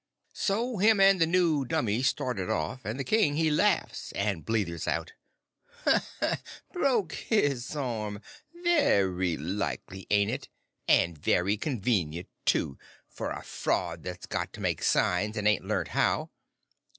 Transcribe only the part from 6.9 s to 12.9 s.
his arm—very likely, ain't it?—and very convenient, too,